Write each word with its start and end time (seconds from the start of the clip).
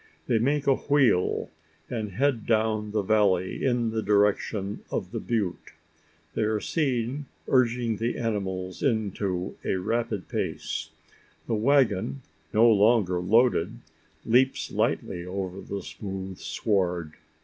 They 0.25 0.39
make 0.39 0.65
a 0.65 0.77
wheel, 0.77 1.51
and 1.87 2.13
head 2.13 2.47
down 2.47 2.89
the 2.89 3.03
valley 3.03 3.63
in 3.63 3.91
the 3.91 4.01
direction 4.01 4.79
of 4.89 5.11
the 5.11 5.19
butte. 5.19 5.73
They 6.33 6.41
are 6.41 6.59
seen 6.59 7.27
urging 7.47 7.97
the 7.97 8.17
animals 8.17 8.81
into 8.81 9.55
a 9.63 9.75
rapid 9.75 10.27
pace. 10.27 10.89
The 11.45 11.53
waggon, 11.53 12.23
no 12.51 12.67
longer 12.67 13.19
loaded, 13.19 13.77
leaps 14.25 14.71
lightly 14.71 15.23
over 15.23 15.61
the 15.61 15.83
smooth 15.83 16.39
sward. 16.39 17.13